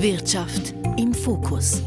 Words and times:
Wirtschaft 0.00 0.74
im 0.96 1.12
Fokus. 1.12 1.82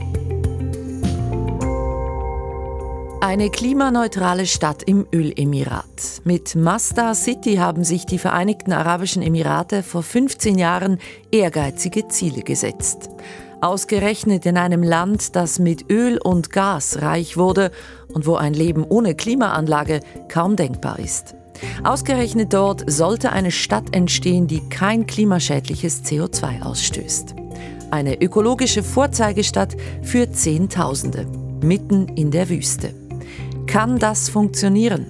Eine 3.22 3.50
klimaneutrale 3.50 4.48
Stadt 4.48 4.84
im 4.84 5.08
Ölemirat. 5.14 6.22
Mit 6.26 6.56
Masdar 6.56 7.16
City 7.16 7.56
haben 7.56 7.86
sich 7.86 8.06
die 8.06 8.18
Vereinigten 8.18 8.74
Arabischen 8.74 9.22
Emirate 9.22 9.82
vor 9.82 10.04
15 10.04 10.58
Jahren 10.58 10.98
ehrgeizige 11.32 12.10
Ziele 12.10 12.42
gesetzt. 12.42 13.10
Ausgerechnet 13.62 14.46
in 14.46 14.58
einem 14.58 14.84
Land, 14.84 15.38
das 15.38 15.58
mit 15.58 15.90
Öl 15.90 16.20
und 16.22 16.50
Gas 16.50 17.02
reich 17.02 17.38
wurde 17.38 17.72
und 18.14 18.26
wo 18.26 18.36
ein 18.36 18.54
Leben 18.54 18.84
ohne 18.84 19.16
Klimaanlage 19.16 20.02
kaum 20.28 20.58
denkbar 20.58 21.00
ist. 21.00 21.36
Ausgerechnet 21.86 22.52
dort 22.52 22.84
sollte 22.92 23.32
eine 23.32 23.52
Stadt 23.52 23.96
entstehen, 23.96 24.48
die 24.48 24.68
kein 24.68 25.06
klimaschädliches 25.06 26.04
CO2 26.04 26.62
ausstößt. 26.62 27.36
Eine 27.92 28.22
ökologische 28.22 28.84
Vorzeigestadt 28.84 29.76
für 30.02 30.32
Zehntausende, 30.32 31.28
mitten 31.62 32.08
in 32.16 32.32
der 32.32 32.50
Wüste. 32.50 32.94
Kann 33.68 34.00
das 34.00 34.30
funktionieren? 34.30 35.08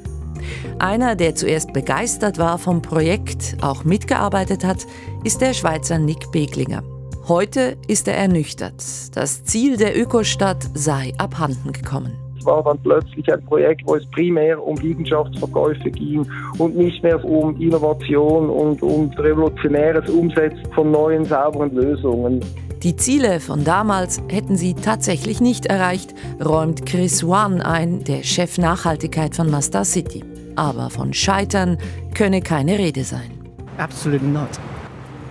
Einer, 0.79 1.15
der 1.15 1.35
zuerst 1.35 1.73
begeistert 1.73 2.39
war 2.39 2.57
vom 2.57 2.81
Projekt, 2.81 3.57
auch 3.61 3.83
mitgearbeitet 3.83 4.65
hat, 4.65 4.87
ist 5.23 5.41
der 5.41 5.53
Schweizer 5.53 5.99
Nick 5.99 6.31
Beglinger. 6.31 6.81
Heute 7.27 7.77
ist 7.87 8.07
er 8.07 8.15
ernüchtert. 8.15 8.83
Das 9.13 9.43
Ziel 9.43 9.77
der 9.77 9.95
Ökostadt 9.95 10.67
sei 10.73 11.13
abhanden 11.19 11.73
gekommen. 11.73 12.13
Es 12.39 12.45
war 12.47 12.63
dann 12.63 12.79
plötzlich 12.79 13.31
ein 13.31 13.45
Projekt, 13.45 13.83
wo 13.85 13.95
es 13.95 14.05
primär 14.07 14.59
um 14.59 14.75
Liegenschaftsverkäufe 14.77 15.91
ging 15.91 16.25
und 16.57 16.75
nicht 16.75 17.03
mehr 17.03 17.23
um 17.23 17.61
Innovation 17.61 18.49
und 18.49 18.81
um 18.81 19.11
revolutionäres 19.11 20.09
Umsetzen 20.09 20.65
von 20.73 20.89
neuen, 20.89 21.25
sauberen 21.25 21.75
Lösungen. 21.75 22.43
Die 22.83 22.95
Ziele 22.95 23.39
von 23.39 23.63
damals 23.63 24.23
hätten 24.27 24.55
sie 24.57 24.73
tatsächlich 24.73 25.39
nicht 25.39 25.67
erreicht, 25.67 26.15
räumt 26.43 26.87
Chris 26.87 27.23
Wan 27.27 27.61
ein, 27.61 28.03
der 28.03 28.23
Chef 28.23 28.57
Nachhaltigkeit 28.57 29.35
von 29.35 29.51
Mazda 29.51 29.85
City. 29.85 30.23
Aber 30.55 30.89
von 30.89 31.13
Scheitern 31.13 31.77
könne 32.15 32.41
keine 32.41 32.79
Rede 32.79 33.03
sein. 33.03 33.31
Absolutely 33.77 34.27
not. 34.27 34.49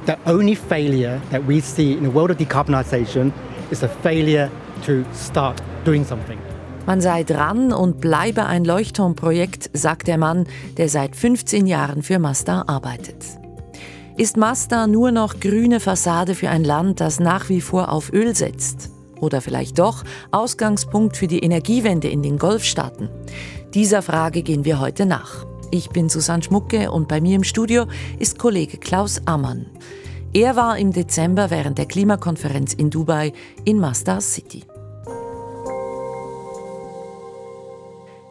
The 0.07 0.15
only 0.27 0.55
failure 0.55 1.21
that 1.33 1.43
we 1.47 1.61
see 1.61 1.93
in 1.93 2.05
the 2.05 2.15
world 2.15 2.31
of 2.31 2.37
decarbonization 2.37 3.33
is 3.71 3.83
a 3.83 3.89
failure 3.89 4.49
to 4.87 5.03
start 5.13 5.61
doing 5.85 6.05
something. 6.05 6.39
Man 6.87 7.01
sei 7.01 7.25
dran 7.25 7.73
und 7.73 8.01
bleibe 8.01 8.47
ein 8.47 8.65
Leuchtturmprojekt, 8.65 9.71
sagt 9.73 10.07
der 10.07 10.19
Mann, 10.19 10.47
der 10.77 10.89
seit 10.89 11.17
15 11.17 11.67
Jahren 11.67 12.03
für 12.03 12.21
Mazda 12.21 12.65
arbeitet. 12.69 13.40
Ist 14.17 14.37
Mazda 14.37 14.87
nur 14.87 15.11
noch 15.11 15.41
grüne 15.41 15.81
Fassade 15.81 16.35
für 16.35 16.51
ein 16.51 16.65
Land, 16.65 17.01
das 17.01 17.21
nach 17.21 17.49
wie 17.49 17.61
vor 17.61 17.91
auf 17.91 18.13
Öl 18.13 18.35
setzt? 18.35 18.91
Oder 19.21 19.41
vielleicht 19.41 19.79
doch 19.79 20.05
Ausgangspunkt 20.31 21.17
für 21.17 21.27
die 21.27 21.41
Energiewende 21.41 22.09
in 22.09 22.23
den 22.23 22.39
Golfstaaten? 22.39 23.09
Dieser 23.75 24.03
Frage 24.03 24.43
gehen 24.43 24.65
wir 24.65 24.81
heute 24.81 25.07
nach. 25.07 25.47
Ich 25.71 25.91
bin 25.91 26.09
Susanne 26.09 26.43
Schmucke 26.43 26.91
und 26.91 27.07
bei 27.07 27.21
mir 27.21 27.37
im 27.37 27.45
Studio 27.45 27.87
ist 28.19 28.39
Kollege 28.39 28.79
Klaus 28.79 29.21
Ammann. 29.27 29.67
Er 30.33 30.57
war 30.57 30.79
im 30.79 30.93
Dezember 30.93 31.51
während 31.51 31.79
der 31.79 31.87
Klimakonferenz 31.87 32.73
in 32.75 32.91
Dubai 32.91 33.33
in 33.65 33.79
Mazda 33.79 34.21
City. 34.21 34.65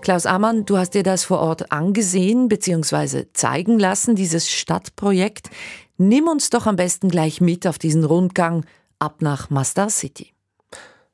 Klaus 0.02 0.26
Ammann, 0.26 0.66
du 0.66 0.78
hast 0.78 0.94
dir 0.94 1.04
das 1.04 1.26
vor 1.26 1.40
Ort 1.40 1.72
angesehen 1.72 2.48
bzw. 2.48 3.26
zeigen 3.34 3.78
lassen, 3.78 4.16
dieses 4.16 4.50
Stadtprojekt. 4.50 5.50
Nimm 5.98 6.28
uns 6.28 6.50
doch 6.50 6.66
am 6.68 6.78
besten 6.78 7.10
gleich 7.10 7.42
mit 7.42 7.68
auf 7.68 7.78
diesen 7.78 8.06
Rundgang 8.06 8.66
ab 8.98 9.22
nach 9.22 9.50
Mazda 9.50 9.90
City. 9.90 10.34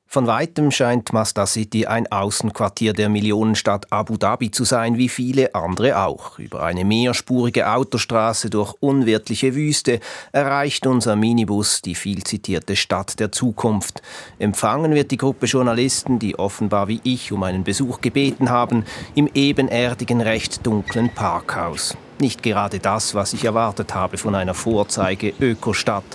Von 0.08 0.28
weitem 0.28 0.72
scheint 0.72 1.12
Mazda 1.12 1.46
City 1.46 1.88
ein 1.88 2.10
Außenquartier 2.10 2.94
der 2.94 3.10
Millionenstadt 3.10 3.92
Abu 3.92 4.16
Dhabi 4.16 4.50
zu 4.50 4.64
sein, 4.64 4.98
wie 4.98 5.10
viele 5.10 5.54
andere 5.56 6.00
auch. 6.00 6.40
Über 6.40 6.64
eine 6.64 6.86
mehrspurige 6.86 7.70
Autostraße 7.70 8.50
durch 8.50 8.74
unwirtliche 8.80 9.56
Wüste 9.56 10.00
erreicht 10.32 10.88
unser 10.88 11.18
Minibus 11.18 11.82
die 11.82 11.96
viel 11.96 12.24
zitierte 12.24 12.78
Stadt 12.78 13.20
der 13.20 13.34
Zukunft. 13.34 14.02
Empfangen 14.40 14.94
wird 14.94 15.12
die 15.12 15.18
Gruppe 15.18 15.48
Journalisten, 15.48 16.18
die 16.18 16.40
offenbar 16.40 16.88
wie 16.88 17.02
ich 17.04 17.34
um 17.34 17.44
einen 17.44 17.66
Besuch 17.66 18.00
gebeten 18.00 18.50
haben, 18.50 18.86
im 19.16 19.30
ebenerdigen, 19.34 20.22
recht 20.22 20.66
dunklen 20.66 21.10
Parkhaus. 21.10 21.98
Nicht 22.20 22.42
gerade 22.42 22.80
das, 22.80 23.14
was 23.14 23.34
ich 23.34 23.44
erwartet 23.44 23.94
habe 23.94 24.18
von 24.18 24.36
einer 24.36 24.54
Vorzeige-Ökostadt. 24.54 26.06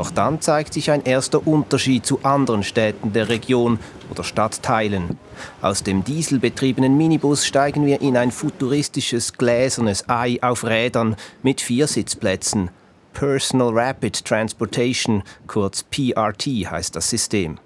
Doch 0.00 0.10
dann 0.10 0.40
zeigt 0.40 0.72
sich 0.72 0.90
ein 0.90 1.04
erster 1.04 1.46
Unterschied 1.46 2.06
zu 2.06 2.20
anderen 2.22 2.62
Städten 2.62 3.12
der 3.12 3.28
Region 3.28 3.78
oder 4.10 4.24
Stadtteilen. 4.24 5.18
Aus 5.60 5.82
dem 5.82 6.04
dieselbetriebenen 6.04 6.96
Minibus 6.96 7.44
steigen 7.44 7.84
wir 7.84 8.00
in 8.00 8.16
ein 8.16 8.30
futuristisches 8.30 9.34
gläsernes 9.34 10.08
Ei 10.08 10.38
auf 10.40 10.64
Rädern 10.64 11.16
mit 11.42 11.60
vier 11.60 11.86
Sitzplätzen. 11.86 12.70
Personal 13.12 13.78
Rapid 13.78 14.24
Transportation, 14.24 15.22
kurz 15.46 15.82
PRT 15.82 16.46
heißt 16.46 16.96
das 16.96 17.10
System. 17.10 17.58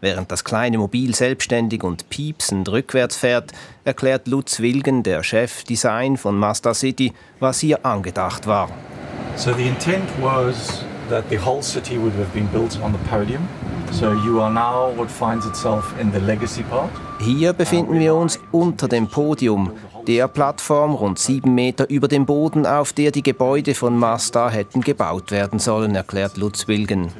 Während 0.00 0.32
das 0.32 0.42
kleine 0.42 0.78
Mobil 0.78 1.14
selbstständig 1.14 1.84
und 1.84 2.10
piepsend 2.10 2.68
rückwärts 2.68 3.14
fährt, 3.16 3.52
erklärt 3.84 4.26
Lutz 4.26 4.58
Wilgen, 4.58 5.04
der 5.04 5.22
Chef 5.22 5.62
Design 5.62 6.16
von 6.16 6.36
Mazda 6.36 6.74
City, 6.74 7.12
was 7.38 7.60
hier 7.60 7.86
angedacht 7.86 8.48
war. 8.48 8.70
So 9.36 9.52
the 9.54 9.68
intent 9.68 10.10
was 10.20 10.84
that 11.10 11.24
the 11.28 11.38
whole 11.38 11.62
city 11.62 11.98
would 11.98 12.14
have 12.14 12.32
been 12.32 12.46
built 12.48 12.80
on 12.82 12.92
the 12.92 12.98
podium. 13.10 13.46
So 13.92 14.12
you 14.12 14.40
are 14.40 14.50
now 14.52 14.96
what 14.96 15.10
finds 15.10 15.46
itself 15.46 15.94
in 16.00 16.12
the 16.12 16.20
legacy 16.20 16.62
part. 16.62 16.90
Hier 17.20 17.52
befinden 17.52 17.98
wir 17.98 18.14
uns 18.14 18.38
unter 18.50 18.88
dem 18.88 19.08
Podium, 19.08 19.72
der 20.06 20.28
Plattform 20.28 20.94
rund 20.94 21.18
sieben 21.18 21.54
Meter 21.54 21.90
über 21.90 22.08
dem 22.08 22.24
Boden, 22.24 22.64
auf 22.64 22.92
der 22.94 23.10
die 23.10 23.22
Gebäude 23.22 23.74
von 23.74 23.98
Mazda 23.98 24.48
hätten 24.48 24.80
gebaut 24.80 25.30
werden 25.30 25.58
sollen, 25.58 25.94
erklärt 25.94 26.38
Lutz 26.38 26.66
Wilgen. 26.66 27.12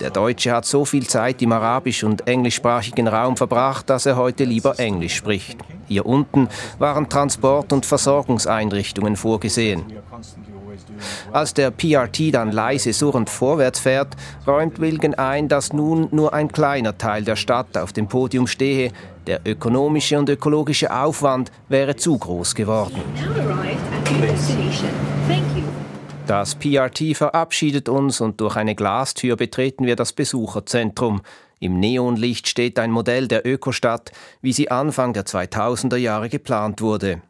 Der 0.00 0.10
Deutsche 0.10 0.52
hat 0.52 0.64
so 0.64 0.84
viel 0.84 1.08
Zeit 1.08 1.42
im 1.42 1.50
arabisch- 1.50 2.04
und 2.04 2.28
englischsprachigen 2.28 3.08
Raum 3.08 3.36
verbracht, 3.36 3.90
dass 3.90 4.06
er 4.06 4.16
heute 4.16 4.44
lieber 4.44 4.78
Englisch 4.78 5.16
spricht. 5.16 5.58
Hier 5.88 6.06
unten 6.06 6.48
waren 6.78 7.08
Transport- 7.08 7.72
und 7.72 7.84
Versorgungseinrichtungen 7.84 9.16
vorgesehen. 9.16 9.82
Als 11.32 11.54
der 11.54 11.70
PRT 11.70 12.34
dann 12.34 12.52
leise 12.52 12.92
surrend 12.92 13.30
vorwärts 13.30 13.80
fährt, 13.80 14.16
räumt 14.46 14.80
Wilgen 14.80 15.14
ein, 15.14 15.48
dass 15.48 15.72
nun 15.72 16.08
nur 16.10 16.34
ein 16.34 16.50
kleiner 16.50 16.96
Teil 16.98 17.24
der 17.24 17.36
Stadt 17.36 17.76
auf 17.76 17.92
dem 17.92 18.08
Podium 18.08 18.46
stehe. 18.46 18.92
Der 19.26 19.40
ökonomische 19.44 20.18
und 20.18 20.28
ökologische 20.28 20.94
Aufwand 20.94 21.52
wäre 21.68 21.96
zu 21.96 22.16
groß 22.16 22.54
geworden. 22.54 23.00
Das 26.26 26.54
PRT 26.54 27.16
verabschiedet 27.16 27.88
uns 27.88 28.20
und 28.20 28.40
durch 28.40 28.56
eine 28.56 28.74
Glastür 28.74 29.36
betreten 29.36 29.86
wir 29.86 29.96
das 29.96 30.12
Besucherzentrum. 30.12 31.22
Im 31.60 31.80
Neonlicht 31.80 32.46
steht 32.46 32.78
ein 32.78 32.90
Modell 32.90 33.28
der 33.28 33.46
Ökostadt, 33.46 34.12
wie 34.42 34.52
sie 34.52 34.70
Anfang 34.70 35.12
der 35.12 35.24
2000er 35.24 35.96
Jahre 35.96 36.28
geplant 36.28 36.80
wurde. 36.80 37.22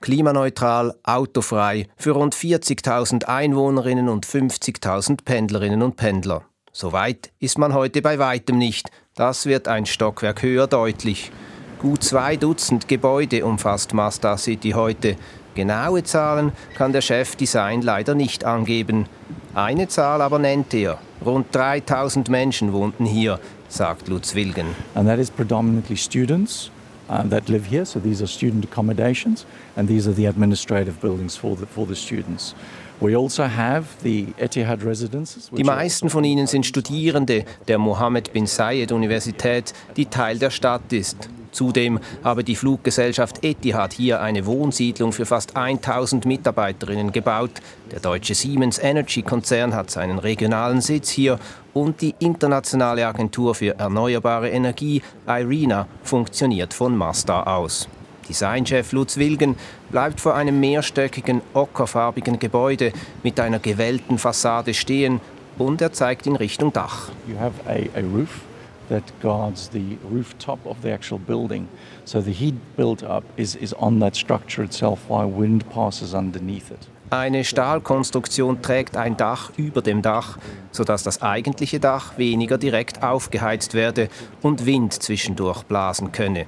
Klimaneutral, 0.00 0.94
autofrei, 1.02 1.86
für 1.96 2.12
rund 2.12 2.34
40.000 2.34 3.24
Einwohnerinnen 3.24 4.08
und 4.08 4.26
50.000 4.26 5.24
Pendlerinnen 5.24 5.82
und 5.82 5.96
Pendler. 5.96 6.44
So 6.72 6.92
weit 6.92 7.30
ist 7.40 7.58
man 7.58 7.74
heute 7.74 8.02
bei 8.02 8.18
weitem 8.18 8.58
nicht. 8.58 8.90
Das 9.14 9.46
wird 9.46 9.66
ein 9.66 9.86
Stockwerk 9.86 10.42
höher 10.42 10.66
deutlich. 10.66 11.32
Gut 11.80 12.04
zwei 12.04 12.36
Dutzend 12.36 12.88
Gebäude 12.88 13.44
umfasst 13.44 13.94
Mazda 13.94 14.36
City 14.36 14.70
heute. 14.70 15.16
Genaue 15.54 16.04
Zahlen 16.04 16.52
kann 16.76 16.92
der 16.92 17.00
Chef 17.00 17.34
Design 17.34 17.82
leider 17.82 18.14
nicht 18.14 18.44
angeben. 18.44 19.06
Eine 19.54 19.88
Zahl 19.88 20.22
aber 20.22 20.38
nennt 20.38 20.72
er. 20.72 20.98
Rund 21.24 21.52
3000 21.52 22.28
Menschen 22.28 22.72
wohnten 22.72 23.04
hier, 23.04 23.40
sagt 23.68 24.06
Lutz 24.06 24.36
Wilgen. 24.36 24.66
And 24.94 25.08
that 25.08 25.18
is 25.18 25.30
predominantly 25.32 25.96
students 25.96 26.70
uh, 27.08 27.22
that 27.28 27.48
live 27.48 27.66
here. 27.66 27.84
So 27.84 28.00
these 28.00 28.22
are 28.22 28.26
student 28.26 28.64
accommodations 28.64 29.46
and 29.76 29.88
these 29.88 30.06
are 30.08 30.14
the 30.14 30.26
administrative 30.26 31.00
buildings 31.00 31.36
for 31.36 31.56
the, 31.56 31.66
for 31.66 31.86
the 31.86 31.96
students. 31.96 32.54
Also 33.00 33.44
have 33.44 33.84
the 34.02 34.26
Etihad 34.38 34.84
residences. 34.84 35.50
die 35.56 35.62
meisten 35.62 36.10
von 36.10 36.24
ihnen 36.24 36.48
sind 36.48 36.66
Studierende 36.66 37.44
der 37.68 37.78
Mohammed 37.78 38.32
bin 38.32 38.46
Zayed 38.46 38.90
Universität, 38.90 39.72
die 39.96 40.06
Teil 40.06 40.38
der 40.38 40.50
Stadt 40.50 40.92
ist. 40.92 41.28
Zudem 41.52 41.98
habe 42.22 42.44
die 42.44 42.56
Fluggesellschaft 42.56 43.44
Etihad 43.44 43.92
hier 43.92 44.20
eine 44.20 44.46
Wohnsiedlung 44.46 45.12
für 45.12 45.26
fast 45.26 45.56
1000 45.56 46.24
Mitarbeiterinnen 46.24 47.12
gebaut. 47.12 47.50
Der 47.90 48.00
deutsche 48.00 48.34
Siemens 48.34 48.78
Energy 48.78 49.22
Konzern 49.22 49.74
hat 49.74 49.90
seinen 49.90 50.18
regionalen 50.18 50.80
Sitz 50.80 51.10
hier 51.10 51.38
und 51.72 52.00
die 52.00 52.14
internationale 52.18 53.06
Agentur 53.06 53.54
für 53.54 53.78
erneuerbare 53.78 54.50
Energie 54.50 55.02
IRENA 55.26 55.86
funktioniert 56.02 56.74
von 56.74 56.96
Mazda 56.96 57.44
aus. 57.44 57.88
Designchef 58.28 58.92
Lutz 58.92 59.16
Wilgen 59.16 59.56
bleibt 59.90 60.20
vor 60.20 60.34
einem 60.34 60.60
mehrstöckigen 60.60 61.40
ockerfarbigen 61.54 62.38
Gebäude 62.38 62.92
mit 63.22 63.40
einer 63.40 63.58
gewellten 63.58 64.18
Fassade 64.18 64.74
stehen 64.74 65.20
und 65.56 65.80
er 65.80 65.92
zeigt 65.92 66.26
in 66.26 66.36
Richtung 66.36 66.72
Dach. 66.72 67.08
You 67.26 67.38
have 67.38 67.54
a, 67.66 67.98
a 67.98 68.02
roof 68.02 68.42
that 68.88 69.02
guards 69.20 69.68
the 69.68 69.98
rooftop 70.10 70.58
of 70.66 70.82
the 70.82 70.92
actual 70.92 71.18
building. 71.18 71.68
So 72.04 72.20
the 72.20 72.32
heat 72.32 72.54
built 72.76 73.02
up 73.02 73.24
is, 73.36 73.54
is 73.54 73.74
on 73.74 74.00
that 74.00 74.16
structure 74.16 74.64
itself 74.64 75.08
while 75.08 75.30
wind 75.30 75.68
passes 75.70 76.14
underneath 76.14 76.70
it. 76.70 76.88
Eine 77.10 77.42
Stahlkonstruktion 77.44 78.60
trägt 78.60 78.96
ein 78.96 79.16
Dach 79.16 79.50
über 79.56 79.80
dem 79.80 80.02
Dach, 80.02 80.36
sodass 80.72 81.02
das 81.02 81.22
eigentliche 81.22 81.80
Dach 81.80 82.18
weniger 82.18 82.58
direkt 82.58 83.02
aufgeheizt 83.02 83.72
werde 83.72 84.08
und 84.42 84.66
Wind 84.66 84.92
zwischendurch 84.92 85.62
blasen 85.62 86.12
könne. 86.12 86.44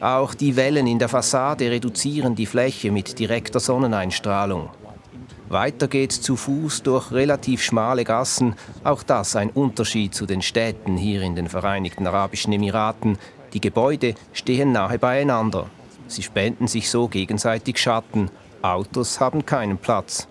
Auch 0.00 0.34
die 0.34 0.56
Wellen 0.56 0.86
in 0.86 0.98
der 0.98 1.08
Fassade 1.08 1.70
reduzieren 1.70 2.34
die 2.34 2.44
Fläche 2.44 2.90
mit 2.90 3.18
direkter 3.18 3.60
Sonneneinstrahlung. 3.60 4.68
Weiter 5.48 5.86
geht's 5.86 6.20
zu 6.20 6.36
Fuß 6.36 6.82
durch 6.82 7.12
relativ 7.12 7.62
schmale 7.62 8.04
Gassen, 8.04 8.54
auch 8.82 9.02
das 9.02 9.36
ein 9.36 9.50
Unterschied 9.50 10.14
zu 10.14 10.26
den 10.26 10.42
Städten 10.42 10.96
hier 10.96 11.22
in 11.22 11.36
den 11.36 11.48
Vereinigten 11.48 12.06
Arabischen 12.06 12.52
Emiraten. 12.52 13.18
Die 13.52 13.60
Gebäude 13.60 14.14
stehen 14.32 14.72
nahe 14.72 14.98
beieinander. 14.98 15.66
Sie 16.08 16.22
spenden 16.22 16.66
sich 16.66 16.90
so 16.90 17.08
gegenseitig 17.08 17.78
Schatten 17.78 18.30
Autos 18.62 19.20
haben 19.20 19.46
keinen 19.46 19.78
Platz. 19.78 20.26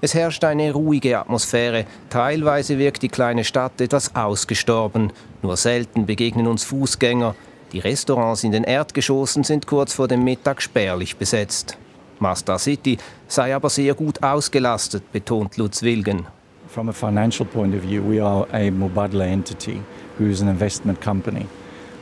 Es 0.00 0.14
herrscht 0.14 0.44
eine 0.44 0.72
ruhige 0.72 1.18
Atmosphäre. 1.18 1.86
Teilweise 2.10 2.78
wirkt 2.78 3.02
die 3.02 3.08
kleine 3.08 3.42
Stadt 3.42 3.80
etwas 3.80 4.14
ausgestorben. 4.14 5.12
Nur 5.42 5.56
selten 5.56 6.06
begegnen 6.06 6.46
uns 6.46 6.62
Fußgänger. 6.64 7.34
Die 7.72 7.80
Restaurants 7.80 8.44
in 8.44 8.52
den 8.52 8.64
Erdgeschossen 8.64 9.42
sind 9.42 9.66
kurz 9.66 9.94
vor 9.94 10.06
dem 10.06 10.22
Mittag 10.22 10.62
spärlich 10.62 11.16
besetzt. 11.16 11.78
Mazda 12.18 12.58
City 12.58 12.98
sei 13.28 13.54
aber 13.54 13.70
sehr 13.70 13.94
gut 13.94 14.22
ausgelastet, 14.22 15.10
betont 15.12 15.56
Lutz 15.56 15.82
Wilgen. 15.82 16.26
From 16.68 16.88
a 16.88 16.92
financial 16.92 17.46
point 17.46 17.74
of 17.74 17.82
view, 17.82 18.02
we 18.02 18.20
are 18.20 18.46
a 18.52 18.70
Mubadala 18.70 19.26
entity 19.26 19.80
who 20.18 20.26
is 20.26 20.40
an 20.42 20.48
investment 20.48 21.00
company. 21.00 21.46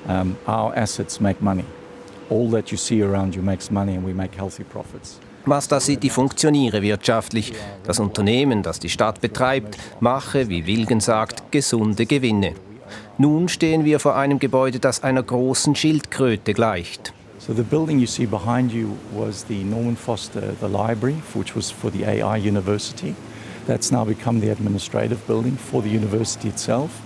Um, 0.08 0.36
our 0.46 0.74
assets 0.76 1.20
make 1.20 1.42
money. 1.42 1.64
All 2.30 2.50
that 2.50 2.70
you 2.70 2.78
see 2.78 3.02
around 3.02 3.34
you 3.34 3.42
makes 3.42 3.70
money 3.70 3.94
and 3.94 4.04
we 4.04 4.12
make 4.12 4.34
healthy 4.34 4.64
profits. 4.64 5.18
Mazda 5.44 5.80
City 5.80 6.08
funktioniere 6.08 6.82
wirtschaftlich. 6.82 7.52
Das 7.84 7.98
Unternehmen, 7.98 8.62
das 8.62 8.78
die 8.78 8.88
Stadt 8.88 9.20
betreibt, 9.20 9.76
mache, 10.00 10.48
wie 10.48 10.66
Wilgen 10.66 11.00
sagt, 11.00 11.50
gesunde 11.50 12.06
Gewinne. 12.06 12.54
Nun 13.18 13.48
stehen 13.48 13.84
wir 13.84 13.98
vor 13.98 14.16
einem 14.16 14.38
Gebäude, 14.38 14.78
das 14.78 15.02
einer 15.02 15.22
großen 15.22 15.74
Schildkröte 15.74 16.54
gleicht. 16.54 17.12
So 17.44 17.52
the 17.52 17.64
building 17.64 17.98
you 17.98 18.06
see 18.06 18.24
behind 18.24 18.70
you 18.70 18.96
was 19.12 19.42
the 19.42 19.64
Norman 19.64 19.96
Foster 19.96 20.52
the 20.60 20.68
library, 20.68 21.16
which 21.34 21.56
was 21.56 21.72
for 21.72 21.90
the 21.90 22.04
AI 22.04 22.36
University. 22.36 23.16
That's 23.66 23.90
now 23.90 24.04
become 24.04 24.38
the 24.38 24.50
administrative 24.50 25.26
building 25.26 25.56
for 25.56 25.82
the 25.82 25.88
university 25.88 26.48
itself. 26.48 27.02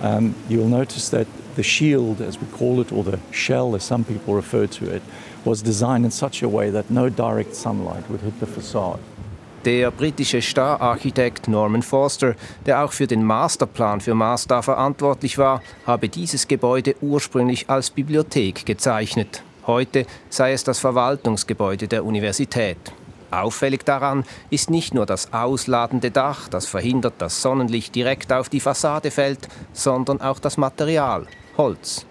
Um, 0.00 0.34
you'll 0.48 0.70
notice 0.70 1.10
that 1.10 1.26
the 1.56 1.62
shield, 1.62 2.22
as 2.22 2.40
we 2.40 2.46
call 2.46 2.80
it, 2.80 2.92
or 2.92 3.04
the 3.04 3.18
shell, 3.30 3.74
as 3.76 3.84
some 3.84 4.04
people 4.04 4.32
refer 4.32 4.66
to 4.68 4.86
it, 4.86 5.02
was 5.44 5.60
designed 5.60 6.06
in 6.06 6.10
such 6.10 6.42
a 6.42 6.48
way 6.48 6.70
that 6.70 6.90
no 6.90 7.10
direct 7.10 7.54
sunlight 7.54 8.08
would 8.08 8.22
hit 8.22 8.40
the 8.40 8.46
facade. 8.46 9.00
Der 9.66 9.90
britische 9.90 10.40
Stararchitekt 10.40 11.46
Norman 11.46 11.82
Foster, 11.82 12.36
der 12.64 12.82
auch 12.82 12.92
für 12.92 13.06
den 13.06 13.22
Masterplan 13.22 14.00
für 14.00 14.14
Mazda 14.14 14.62
verantwortlich 14.62 15.36
war, 15.36 15.60
habe 15.86 16.08
dieses 16.08 16.48
Gebäude 16.48 16.96
ursprünglich 17.02 17.68
als 17.68 17.90
Bibliothek 17.90 18.64
gezeichnet. 18.64 19.42
Heute 19.66 20.06
sei 20.28 20.52
es 20.52 20.62
das 20.62 20.78
Verwaltungsgebäude 20.78 21.88
der 21.88 22.04
Universität. 22.04 22.76
Auffällig 23.30 23.84
daran 23.84 24.24
ist 24.50 24.70
nicht 24.70 24.94
nur 24.94 25.06
das 25.06 25.32
ausladende 25.32 26.10
Dach, 26.10 26.48
das 26.48 26.66
verhindert, 26.66 27.14
dass 27.18 27.42
Sonnenlicht 27.42 27.94
direkt 27.94 28.32
auf 28.32 28.48
die 28.48 28.60
Fassade 28.60 29.10
fällt, 29.10 29.48
sondern 29.72 30.20
auch 30.20 30.38
das 30.38 30.56
Material, 30.56 31.26
Holz. 31.56 32.06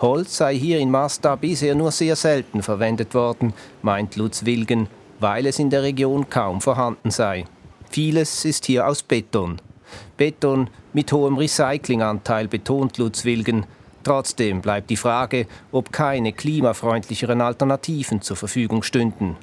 Holz 0.00 0.36
sei 0.36 0.56
hier 0.56 0.78
in 0.78 0.90
Mazda 0.90 1.36
bisher 1.36 1.74
nur 1.74 1.90
sehr 1.90 2.16
selten 2.16 2.62
verwendet 2.62 3.14
worden, 3.14 3.52
meint 3.82 4.16
Lutz 4.16 4.44
Wilgen, 4.44 4.88
weil 5.20 5.46
es 5.46 5.58
in 5.58 5.70
der 5.70 5.82
Region 5.82 6.28
kaum 6.30 6.60
vorhanden 6.60 7.10
sei. 7.10 7.44
Vieles 7.90 8.44
ist 8.44 8.66
hier 8.66 8.86
aus 8.86 9.02
Beton. 9.02 9.60
Beton 10.16 10.70
mit 10.92 11.12
hohem 11.12 11.36
Recyclinganteil, 11.36 12.48
betont 12.48 12.98
Lutz 12.98 13.24
Wilgen. 13.24 13.66
Trotzdem 14.04 14.60
bleibt 14.60 14.90
die 14.90 14.96
Frage, 14.96 15.46
ob 15.72 15.90
keine 15.90 16.32
klimafreundlicheren 16.32 17.40
Alternativen 17.40 18.20
zur 18.20 18.36
Verfügung 18.36 18.82
stünden. 18.82 19.36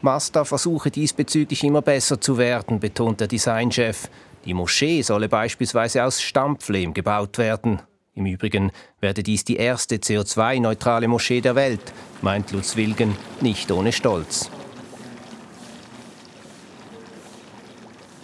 Mazda 0.00 0.44
versuche 0.44 0.90
diesbezüglich 0.90 1.62
immer 1.62 1.82
besser 1.82 2.20
zu 2.20 2.38
werden, 2.38 2.80
betont 2.80 3.20
der 3.20 3.28
Designchef. 3.28 4.08
Die 4.44 4.54
Moschee 4.54 5.02
solle 5.02 5.28
beispielsweise 5.28 6.04
aus 6.04 6.22
Stampflehm 6.22 6.94
gebaut 6.94 7.38
werden. 7.38 7.82
Im 8.14 8.26
Übrigen 8.26 8.72
werde 9.00 9.22
dies 9.22 9.44
die 9.44 9.56
erste 9.56 9.96
CO2-neutrale 9.96 11.06
Moschee 11.06 11.40
der 11.40 11.54
Welt, 11.54 11.92
meint 12.22 12.50
Lutz 12.52 12.76
Wilgen, 12.76 13.16
nicht 13.40 13.70
ohne 13.70 13.92
Stolz. 13.92 14.50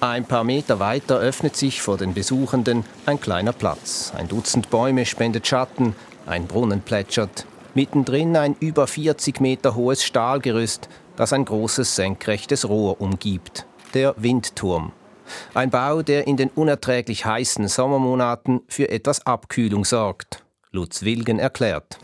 Ein 0.08 0.25
paar 0.25 0.44
Meter 0.44 0.79
weiter 0.79 1.19
öffnet 1.19 1.56
sich 1.56 1.82
vor 1.82 1.99
den 1.99 2.14
Besuchenden 2.14 2.85
ein 3.06 3.20
kleiner 3.20 3.53
Platz. 3.53 4.12
Ein 4.17 4.29
Dutzend 4.29 4.70
Bäume 4.70 5.05
spendet 5.05 5.49
Schatten, 5.49 5.97
ein 6.26 6.47
Brunnen 6.47 6.81
plätschert. 6.81 7.44
Mittendrin 7.75 8.37
ein 8.37 8.55
über 8.61 8.87
40 8.87 9.41
Meter 9.41 9.75
hohes 9.75 10.05
Stahlgerüst, 10.05 10.88
das 11.17 11.32
ein 11.32 11.44
großes 11.44 11.97
senkrechtes 11.97 12.69
Rohr 12.69 13.00
umgibt. 13.00 13.67
Der 13.94 14.14
Windturm. 14.17 14.93
Ein 15.55 15.70
Bau, 15.70 16.03
der 16.03 16.29
in 16.29 16.37
den 16.37 16.50
unerträglich 16.50 17.26
heißen 17.26 17.67
Sommermonaten 17.67 18.61
für 18.69 18.88
etwas 18.88 19.26
Abkühlung 19.26 19.85
sorgt. 19.85 20.44
Lutz 20.70 21.02
Wilgen 21.02 21.41
erklärt. 21.41 21.99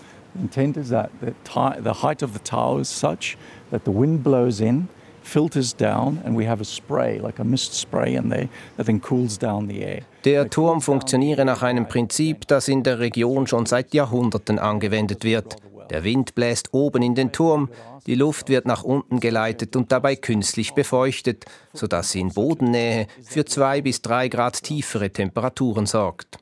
Is 0.56 0.88
that 0.88 1.10
the 1.20 2.02
height 2.02 2.25
of 2.25 2.32
the 2.32 2.40
tower 2.43 2.81
is 2.81 2.88
such 2.88 3.37
that 3.70 3.82
the 3.84 3.93
wind 3.93 4.25
blows 4.25 4.58
in, 4.58 4.88
filters 5.22 5.74
down, 5.74 6.20
and 6.24 6.36
we 6.38 6.48
have 6.48 6.60
a 6.60 6.64
spray, 6.64 7.19
like 7.19 7.38
a 7.38 7.44
mist 7.44 7.74
spray 7.74 8.14
in 8.14 8.30
there, 8.30 8.48
that 8.76 8.86
then 8.86 9.00
cools 9.00 9.38
down 9.38 9.69
the 9.69 9.82
air. 9.82 10.02
Der 10.24 10.48
Turm 10.48 10.80
funktioniere 10.80 11.44
nach 11.44 11.62
einem 11.62 11.88
Prinzip, 11.88 12.46
das 12.46 12.69
in 12.69 12.82
der 12.82 12.98
Region 12.98 13.46
schon 13.46 13.66
seit 13.66 13.94
Jahrhunderten 13.94 14.58
angewendet 14.58 15.24
wird. 15.24 15.56
Der 15.90 16.04
Wind 16.04 16.34
bläst 16.34 16.72
oben 16.72 17.02
in 17.02 17.14
den 17.14 17.32
Turm, 17.32 17.69
die 18.06 18.14
Luft 18.14 18.48
wird 18.48 18.66
nach 18.66 18.82
unten 18.82 19.20
geleitet 19.20 19.76
und 19.76 19.92
dabei 19.92 20.16
künstlich 20.16 20.72
befeuchtet, 20.72 21.44
sodass 21.72 22.10
sie 22.10 22.20
in 22.20 22.30
Bodennähe 22.30 23.06
für 23.22 23.44
zwei 23.44 23.80
bis 23.80 24.02
drei 24.02 24.28
Grad 24.28 24.62
tiefere 24.62 25.10
Temperaturen 25.10 25.86
sorgt. 25.86 26.38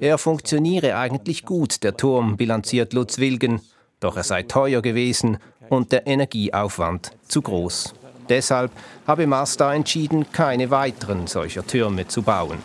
Er 0.00 0.18
funktioniere 0.18 0.96
eigentlich 0.96 1.44
gut, 1.44 1.82
der 1.82 1.96
Turm, 1.96 2.36
bilanziert 2.36 2.92
Lutz 2.92 3.18
Wilgen, 3.18 3.60
doch 4.00 4.16
er 4.16 4.24
sei 4.24 4.42
teuer 4.44 4.82
gewesen 4.82 5.38
und 5.68 5.92
der 5.92 6.06
Energieaufwand 6.06 7.10
zu 7.26 7.42
groß. 7.42 7.94
Deshalb 8.28 8.70
habe 9.06 9.26
Mazda 9.26 9.74
entschieden, 9.74 10.30
keine 10.32 10.70
weiteren 10.70 11.26
solcher 11.26 11.66
Türme 11.66 12.08
zu 12.08 12.22
bauen. 12.22 12.58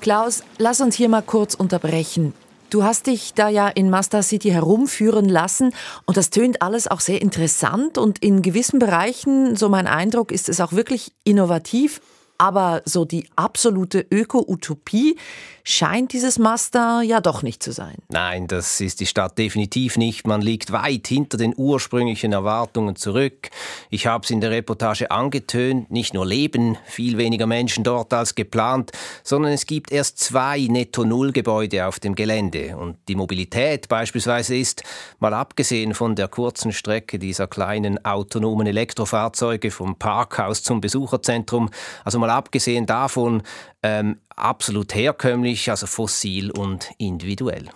Klaus, 0.00 0.42
lass 0.58 0.80
uns 0.80 0.96
hier 0.96 1.08
mal 1.08 1.22
kurz 1.22 1.54
unterbrechen. 1.54 2.34
Du 2.70 2.84
hast 2.84 3.06
dich 3.06 3.34
da 3.34 3.48
ja 3.48 3.68
in 3.68 3.90
Mazda 3.90 4.22
City 4.22 4.48
herumführen 4.50 5.28
lassen 5.28 5.74
und 6.06 6.16
das 6.16 6.30
tönt 6.30 6.62
alles 6.62 6.88
auch 6.88 7.00
sehr 7.00 7.20
interessant 7.20 7.98
und 7.98 8.18
in 8.20 8.42
gewissen 8.42 8.78
Bereichen, 8.78 9.56
so 9.56 9.68
mein 9.68 9.86
Eindruck, 9.86 10.32
ist 10.32 10.48
es 10.48 10.60
auch 10.60 10.72
wirklich 10.72 11.12
innovativ 11.24 12.00
aber 12.42 12.82
so 12.84 13.04
die 13.04 13.28
absolute 13.36 14.04
Öko-Utopie 14.10 15.16
scheint 15.64 16.12
dieses 16.12 16.38
Mazda 16.38 17.02
ja 17.02 17.20
doch 17.20 17.42
nicht 17.42 17.62
zu 17.62 17.72
sein. 17.72 17.96
Nein, 18.08 18.46
das 18.46 18.80
ist 18.80 19.00
die 19.00 19.06
Stadt 19.06 19.38
definitiv 19.38 19.96
nicht. 19.96 20.26
Man 20.26 20.40
liegt 20.40 20.72
weit 20.72 21.06
hinter 21.06 21.36
den 21.36 21.54
ursprünglichen 21.56 22.32
Erwartungen 22.32 22.96
zurück. 22.96 23.50
Ich 23.90 24.06
habe 24.06 24.24
es 24.24 24.30
in 24.30 24.40
der 24.40 24.50
Reportage 24.50 25.10
angetönt, 25.10 25.90
nicht 25.90 26.14
nur 26.14 26.26
leben 26.26 26.78
viel 26.84 27.16
weniger 27.16 27.46
Menschen 27.46 27.84
dort 27.84 28.12
als 28.12 28.34
geplant, 28.34 28.92
sondern 29.22 29.52
es 29.52 29.66
gibt 29.66 29.92
erst 29.92 30.18
zwei 30.18 30.66
Netto-Null-Gebäude 30.68 31.86
auf 31.86 32.00
dem 32.00 32.14
Gelände. 32.14 32.76
Und 32.76 32.96
die 33.08 33.14
Mobilität 33.14 33.88
beispielsweise 33.88 34.56
ist, 34.56 34.82
mal 35.20 35.34
abgesehen 35.34 35.94
von 35.94 36.16
der 36.16 36.28
kurzen 36.28 36.72
Strecke 36.72 37.18
dieser 37.18 37.46
kleinen 37.46 38.04
autonomen 38.04 38.66
Elektrofahrzeuge 38.66 39.70
vom 39.70 39.96
Parkhaus 39.96 40.62
zum 40.62 40.80
Besucherzentrum, 40.80 41.70
also 42.04 42.18
mal 42.18 42.30
abgesehen 42.30 42.86
davon 42.86 43.42
ähm, 43.82 44.18
absolut 44.36 44.94
herkömmlich, 44.94 45.70
also 45.70 45.86
fossil 45.86 46.50
und 46.50 46.90
individuell. 46.98 47.68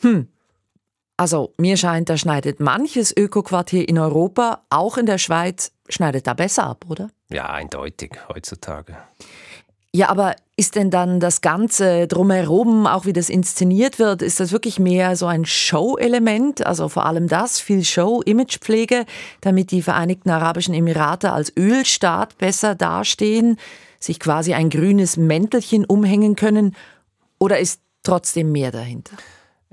Hm. 0.00 0.28
Also 1.16 1.54
mir 1.56 1.76
scheint, 1.76 2.10
da 2.10 2.18
schneidet 2.18 2.60
manches 2.60 3.16
Ökoquartier 3.16 3.88
in 3.88 3.98
Europa, 3.98 4.62
auch 4.68 4.98
in 4.98 5.06
der 5.06 5.18
Schweiz, 5.18 5.72
schneidet 5.88 6.26
da 6.26 6.34
besser 6.34 6.64
ab, 6.64 6.84
oder? 6.88 7.08
Ja, 7.30 7.46
eindeutig 7.46 8.12
heutzutage. 8.28 8.96
Ja, 9.96 10.10
aber 10.10 10.36
ist 10.56 10.74
denn 10.74 10.90
dann 10.90 11.20
das 11.20 11.40
Ganze 11.40 12.06
drumherum, 12.06 12.86
auch 12.86 13.06
wie 13.06 13.14
das 13.14 13.30
inszeniert 13.30 13.98
wird, 13.98 14.20
ist 14.20 14.40
das 14.40 14.52
wirklich 14.52 14.78
mehr 14.78 15.16
so 15.16 15.24
ein 15.24 15.46
Show-Element? 15.46 16.66
Also 16.66 16.90
vor 16.90 17.06
allem 17.06 17.28
das, 17.28 17.60
viel 17.60 17.82
Show, 17.82 18.20
Imagepflege, 18.20 19.06
damit 19.40 19.70
die 19.70 19.80
Vereinigten 19.80 20.28
Arabischen 20.28 20.74
Emirate 20.74 21.32
als 21.32 21.50
Ölstaat 21.56 22.36
besser 22.36 22.74
dastehen? 22.74 23.58
Sich 24.06 24.18
quasi 24.20 24.54
ein 24.54 24.70
grünes 24.70 25.16
Mäntelchen 25.16 25.84
umhängen 25.84 26.36
können? 26.36 26.74
Oder 27.38 27.58
ist 27.58 27.80
trotzdem 28.02 28.52
mehr 28.52 28.70
dahinter? 28.70 29.16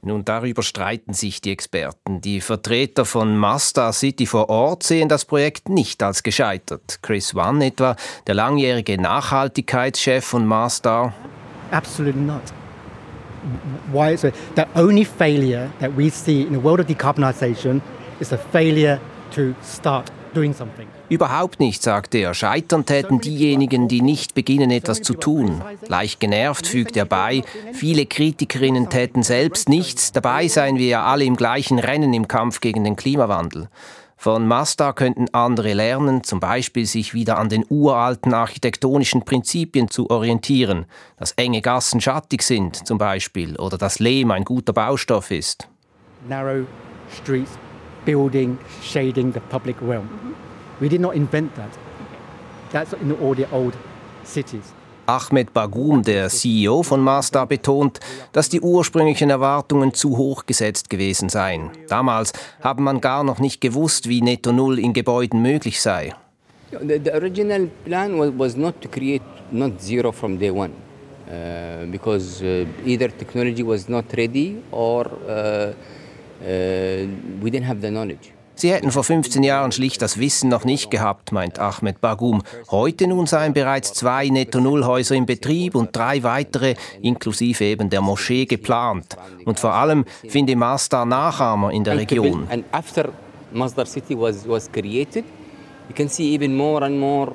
Nun, 0.05 0.25
darüber 0.25 0.63
streiten 0.63 1.13
sich 1.13 1.39
die 1.39 1.51
Experten. 1.51 2.19
Die 2.19 2.41
Vertreter 2.41 3.05
von 3.05 3.37
Mazda 3.37 3.93
City 3.93 4.25
vor 4.25 4.49
Ort 4.49 4.83
sehen 4.83 5.07
das 5.07 5.23
Projekt 5.23 5.69
nicht 5.69 6.03
als 6.03 6.23
gescheitert. 6.23 6.99
Chris 7.01 7.35
Wan 7.35 7.61
etwa, 7.61 7.95
der 8.27 8.35
langjährige 8.35 9.01
Nachhaltigkeitschef 9.01 10.25
von 10.25 10.45
Mazda. 10.45 11.13
Absolutely 11.71 12.21
not. 12.21 12.41
Why? 13.93 14.17
So 14.17 14.29
the 14.55 14.65
only 14.75 15.05
failure 15.05 15.69
that 15.79 15.91
we 15.95 16.09
see 16.09 16.41
in 16.41 16.53
the 16.53 16.61
world 16.61 16.81
of 16.81 16.87
decarbonization 16.87 17.81
is 18.19 18.33
a 18.33 18.37
failure 18.37 18.99
to 19.31 19.53
start. 19.63 20.11
Überhaupt 21.09 21.59
nicht, 21.59 21.83
sagte 21.83 22.17
er. 22.17 22.33
Scheitern 22.33 22.85
täten 22.85 23.19
diejenigen, 23.19 23.87
die 23.87 24.01
nicht 24.01 24.33
beginnen, 24.35 24.71
etwas 24.71 25.01
zu 25.01 25.13
tun. 25.13 25.61
Leicht 25.87 26.19
genervt 26.19 26.67
fügt 26.67 26.97
er 26.97 27.05
bei, 27.05 27.43
viele 27.73 28.05
Kritikerinnen 28.05 28.89
täten 28.89 29.23
selbst 29.23 29.69
nichts, 29.69 30.11
dabei 30.11 30.47
seien 30.47 30.77
wir 30.77 30.87
ja 30.87 31.05
alle 31.05 31.25
im 31.25 31.35
gleichen 31.35 31.79
Rennen 31.79 32.13
im 32.13 32.27
Kampf 32.27 32.61
gegen 32.61 32.83
den 32.83 32.95
Klimawandel. 32.95 33.69
Von 34.23 34.47
Mazda 34.47 34.93
könnten 34.93 35.25
andere 35.33 35.73
lernen, 35.73 36.23
zum 36.23 36.39
Beispiel 36.39 36.85
sich 36.85 37.13
wieder 37.13 37.37
an 37.37 37.49
den 37.49 37.65
uralten 37.67 38.33
architektonischen 38.33 39.25
Prinzipien 39.25 39.89
zu 39.89 40.09
orientieren, 40.09 40.85
dass 41.17 41.33
enge 41.33 41.59
Gassen 41.59 41.99
schattig 41.99 42.41
sind 42.41 42.87
zum 42.87 42.97
Beispiel 42.97 43.57
oder 43.57 43.77
dass 43.77 43.99
Lehm 43.99 44.31
ein 44.31 44.45
guter 44.45 44.71
Baustoff 44.71 45.29
ist. 45.29 45.67
Narrow 46.29 46.65
streets, 47.11 47.51
building, 48.05 48.57
shading 48.81 49.33
the 49.33 49.41
public 49.49 49.75
realm. 49.81 50.07
We 50.79 50.89
did 50.89 51.01
not 51.01 51.15
invent 51.15 51.55
that. 51.55 51.69
That's 52.71 52.93
in 52.93 53.11
all 53.11 53.35
the 53.35 53.47
old 53.51 53.73
cities. 54.23 54.73
Ahmed 55.05 55.53
Bagum, 55.53 56.01
der 56.01 56.29
CEO 56.29 56.81
von 56.81 57.01
Mazda, 57.01 57.45
betont, 57.45 57.99
dass 58.31 58.47
die 58.47 58.61
ursprünglichen 58.61 59.29
Erwartungen 59.29 59.93
zu 59.93 60.17
hoch 60.17 60.45
gesetzt 60.45 60.89
gewesen 60.89 61.27
seien. 61.27 61.71
Damals 61.89 62.31
habe 62.61 62.81
man 62.81 63.01
gar 63.01 63.23
noch 63.23 63.39
nicht 63.39 63.59
gewusst, 63.59 64.07
wie 64.07 64.21
Netto 64.21 64.53
Null 64.53 64.79
in 64.79 64.93
Gebäuden 64.93 65.41
möglich 65.41 65.81
sei. 65.81 66.13
The, 66.71 66.99
the 67.03 67.13
original 67.13 67.69
plan 67.85 68.17
was, 68.17 68.31
was 68.35 68.55
not 68.55 68.81
to 68.81 68.87
create 68.87 69.21
not 69.51 69.81
zero 69.81 70.11
from 70.11 70.39
day 70.39 70.49
one, 70.49 70.71
uh, 71.27 71.85
because 71.91 72.41
uh, 72.41 72.65
either 72.85 73.09
technology 73.09 73.61
was 73.61 73.87
not 73.87 74.05
ready 74.15 74.63
or 74.71 75.05
uh, 75.27 75.73
uh 76.43 77.07
we 77.41 77.49
didn't 77.49 77.67
have 77.67 77.81
the 77.81 77.89
knowledge. 77.89 78.33
Sie 78.55 78.71
hätten 78.71 78.91
vor 78.91 79.03
15 79.03 79.43
Jahren 79.43 79.71
schlicht 79.71 80.01
das 80.01 80.19
Wissen 80.19 80.49
noch 80.49 80.63
nicht 80.63 80.91
gehabt, 80.91 81.31
meint 81.31 81.57
Ahmed 81.57 81.99
Bagum. 82.01 82.43
Heute 82.69 83.07
nun 83.07 83.25
seien 83.25 83.53
bereits 83.53 83.93
zwei 83.93 84.29
Netto-Null-Häuser 84.29 85.15
in 85.15 85.25
Betrieb 85.25 85.73
und 85.73 85.95
drei 85.95 86.21
weitere, 86.21 86.75
inklusive 87.01 87.63
eben 87.63 87.89
der 87.89 88.01
Moschee, 88.01 88.45
geplant. 88.45 89.17
Und 89.45 89.59
vor 89.59 89.73
allem 89.73 90.05
finde 90.27 90.55
Masdar 90.55 91.05
Nachahmer 91.05 91.71
in 91.71 91.83
der 91.83 91.97
Region. 91.97 92.47
And 92.51 92.63
after 92.71 93.09
Masdar 93.51 93.87
City 93.87 94.15
was, 94.15 94.47
was 94.47 94.71
created, 94.71 95.25
you 95.89 95.95
can 95.95 96.07
see 96.07 96.35
even 96.35 96.55
more 96.55 96.85
and 96.85 96.99
more 96.99 97.33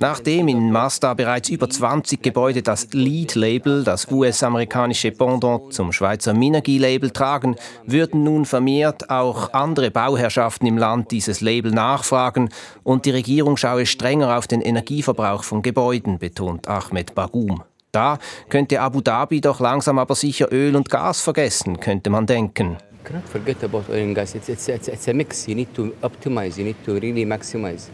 Nachdem 0.00 0.48
in 0.48 0.72
Mazda 0.72 1.14
bereits 1.14 1.48
über 1.48 1.70
20 1.70 2.22
Gebäude 2.22 2.62
das 2.62 2.88
LEED-Label, 2.92 3.84
das 3.84 4.10
US-amerikanische 4.10 5.12
Pendant 5.12 5.72
zum 5.72 5.92
Schweizer 5.92 6.34
Minergie-Label 6.34 7.10
tragen, 7.10 7.54
würden 7.86 8.24
nun 8.24 8.44
vermehrt 8.44 9.08
auch 9.08 9.52
andere 9.52 9.90
Bauherrschaften 9.90 10.66
im 10.66 10.78
Land 10.78 11.12
dieses 11.12 11.40
Label 11.40 11.70
nachfragen 11.70 12.48
und 12.82 13.06
die 13.06 13.10
Regierung 13.10 13.56
schaue 13.56 13.86
strenger 13.86 14.36
auf 14.36 14.48
den 14.48 14.60
Energieverbrauch 14.60 15.44
von 15.44 15.62
Gebäuden, 15.62 16.18
betont 16.18 16.66
Ahmed 16.66 17.14
Bagum. 17.14 17.62
Da 17.92 18.18
könnte 18.48 18.80
Abu 18.80 19.00
Dhabi 19.00 19.40
doch 19.40 19.60
langsam 19.60 19.98
aber 19.98 20.14
sicher 20.14 20.52
Öl 20.52 20.76
und 20.76 20.90
Gas 20.90 21.20
vergessen, 21.20 21.80
könnte 21.80 22.10
man 22.10 22.26
denken. 22.26 22.76
Cannot 23.04 23.28
forget 23.28 23.62
about 23.62 23.88
oil 23.88 24.02
and 24.02 24.14
gas. 24.14 24.34
It's, 24.34 24.48
it's, 24.48 24.68
it's, 24.68 24.88
it's 24.88 25.08
a 25.08 25.14
mix. 25.14 25.48
You 25.48 25.54
need 25.54 25.74
to 25.74 25.94
optimize. 26.02 26.58
You 26.58 26.64
need 26.64 26.84
to 26.84 26.94
really 26.94 27.24
maximize. 27.24 27.88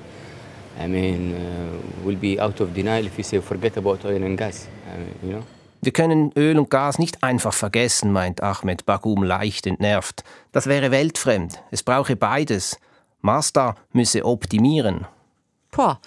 I 0.78 0.86
mean, 0.86 1.34
uh, 1.34 1.80
we'll 2.04 2.18
be 2.18 2.38
out 2.38 2.60
of 2.60 2.74
denial 2.74 3.06
if 3.06 3.16
you 3.16 3.24
say 3.24 3.40
forget 3.40 3.76
about 3.76 4.04
oil 4.04 4.22
and 4.22 4.36
gas. 4.36 4.68
I 4.92 4.98
mean, 4.98 5.14
you 5.22 5.30
know. 5.30 5.44
Wir 5.82 5.92
können 5.92 6.32
Öl 6.36 6.58
und 6.58 6.70
Gas 6.70 6.98
nicht 6.98 7.22
einfach 7.22 7.52
vergessen, 7.52 8.10
meint 8.10 8.42
Ahmed 8.42 8.86
Bagum 8.86 9.22
leicht 9.22 9.66
entnervt. 9.66 10.24
Das 10.52 10.66
wäre 10.66 10.90
weltfremd. 10.90 11.62
Es 11.70 11.82
brauche 11.82 12.16
beides. 12.16 12.78
Mazda 13.20 13.76
müsse 13.92 14.24
optimieren. 14.24 15.06
Boah, 15.70 16.00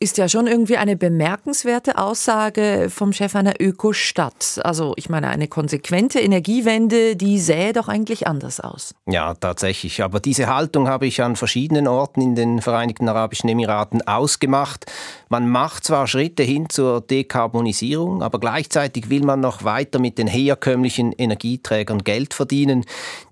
ist 0.00 0.16
ja 0.16 0.28
schon 0.28 0.46
irgendwie 0.46 0.76
eine 0.76 0.96
bemerkenswerte 0.96 1.98
Aussage 1.98 2.86
vom 2.88 3.12
Chef 3.12 3.34
einer 3.34 3.54
Ökostadt. 3.60 4.60
Also 4.62 4.92
ich 4.94 5.08
meine, 5.08 5.26
eine 5.26 5.48
konsequente 5.48 6.20
Energiewende, 6.20 7.16
die 7.16 7.40
sähe 7.40 7.72
doch 7.72 7.88
eigentlich 7.88 8.28
anders 8.28 8.60
aus. 8.60 8.94
Ja, 9.06 9.34
tatsächlich. 9.34 10.04
Aber 10.04 10.20
diese 10.20 10.46
Haltung 10.46 10.86
habe 10.86 11.08
ich 11.08 11.20
an 11.20 11.34
verschiedenen 11.34 11.88
Orten 11.88 12.20
in 12.20 12.36
den 12.36 12.60
Vereinigten 12.60 13.08
Arabischen 13.08 13.48
Emiraten 13.48 14.06
ausgemacht. 14.06 14.86
Man 15.30 15.48
macht 15.48 15.82
zwar 15.82 16.06
Schritte 16.06 16.44
hin 16.44 16.70
zur 16.70 17.00
Dekarbonisierung, 17.00 18.22
aber 18.22 18.38
gleichzeitig 18.38 19.10
will 19.10 19.24
man 19.24 19.40
noch 19.40 19.64
weiter 19.64 19.98
mit 19.98 20.16
den 20.16 20.28
herkömmlichen 20.28 21.10
Energieträgern 21.10 22.04
Geld 22.04 22.34
verdienen. 22.34 22.84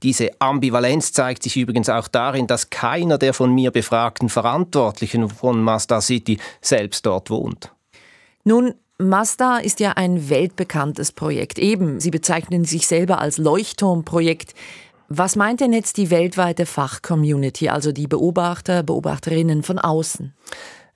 Diese 0.03 0.31
Ambivalenz 0.41 1.13
zeigt 1.13 1.45
sich 1.45 1.57
übrigens 1.57 1.89
auch 1.89 2.09
darin, 2.09 2.49
dass 2.49 2.71
keiner 2.71 3.19
der 3.19 3.35
von 3.35 3.55
mir 3.55 3.71
befragten 3.71 4.29
Verantwortlichen 4.29 5.31
von 5.31 5.63
Mazda 5.63 6.01
City 6.01 6.39
selbst 6.67 7.07
dort 7.07 7.31
wohnt. 7.31 7.73
Nun, 8.45 8.75
Mazda 8.99 9.59
ist 9.59 9.81
ja 9.81 9.93
ein 9.93 10.31
weltbekanntes 10.31 11.13
Projekt. 11.13 11.59
Eben, 11.59 12.01
Sie 12.01 12.11
bezeichnen 12.11 12.65
sich 12.65 12.87
selber 12.87 13.21
als 13.21 13.37
Leuchtturmprojekt. 13.37 14.55
Was 15.09 15.37
meint 15.37 15.61
denn 15.61 15.73
jetzt 15.73 15.99
die 15.99 16.11
weltweite 16.11 16.67
Fachcommunity, 16.67 17.69
also 17.69 17.93
die 17.93 18.07
Beobachter, 18.07 18.83
Beobachterinnen 18.83 19.63
von 19.63 19.79
außen? 19.79 20.35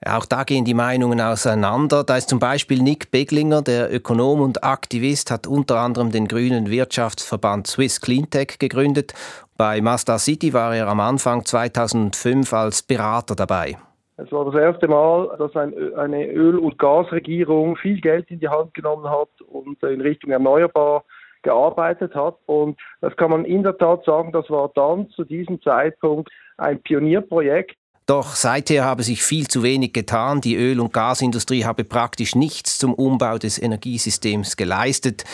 Auch 0.05 0.25
da 0.25 0.45
gehen 0.45 0.65
die 0.65 0.73
Meinungen 0.73 1.21
auseinander. 1.21 2.05
Da 2.05 2.17
ist 2.17 2.31
zum 2.31 2.39
Beispiel 2.39 2.81
Nick 2.81 3.11
Beglinger, 3.11 3.61
der 3.61 3.95
Ökonom 3.95 4.41
und 4.41 4.65
Aktivist, 4.65 5.31
hat 5.31 5.47
unter 5.47 5.79
anderem 5.79 6.11
den 6.11 6.27
grünen 6.27 6.71
Wirtschaftsverband 6.71 7.67
Swiss 7.67 8.01
Cleantech 8.01 8.59
gegründet. 8.59 9.13
Bei 9.59 9.83
Mazda 9.83 10.19
City 10.19 10.55
war 10.55 10.75
er 10.75 10.89
am 10.89 11.01
Anfang 11.01 11.45
2005 11.45 12.51
als 12.55 12.83
Berater 12.83 13.37
dabei. 13.37 13.77
Es 14.23 14.31
war 14.33 14.45
das 14.45 14.55
erste 14.55 14.89
Mal, 14.89 15.35
dass 15.39 15.55
ein, 15.57 15.73
eine 15.95 16.27
Öl- 16.27 16.59
und 16.59 16.79
Gasregierung 16.79 17.77
viel 17.77 18.01
Geld 18.01 18.31
in 18.31 18.41
die 18.41 18.49
Hand 18.49 18.75
genommen 18.75 19.09
hat 19.09 19.29
und 19.49 19.83
in 19.83 20.01
Richtung 20.01 20.31
erneuerbar 20.31 21.05
gearbeitet 21.43 22.15
hat. 22.15 22.37
Und 22.47 22.79
das 23.01 23.17
kann 23.17 23.31
man 23.31 23.45
in 23.45 23.63
der 23.63 23.77
Tat 23.79 24.05
sagen, 24.05 24.33
das 24.33 24.51
war 24.51 24.71
dann 24.75 25.09
zu 25.11 25.25
diesem 25.25 25.61
Zeitpunkt 25.63 26.31
ein 26.59 26.83
Pionierprojekt. 26.83 27.77
Doch 28.07 28.35
seither 28.35 28.85
habe 28.85 29.05
sich 29.05 29.23
viel 29.23 29.47
zu 29.47 29.63
wenig 29.63 29.93
getan. 29.93 30.41
Die 30.41 30.57
Öl- 30.57 30.81
und 30.81 30.93
Gasindustrie 30.93 31.65
habe 31.65 31.85
praktisch 31.85 32.35
nichts 32.35 32.79
zum 32.79 32.93
Umbau 32.93 33.39
des 33.39 33.63
Energiesystems 33.63 34.57
geleistet. 34.57 35.25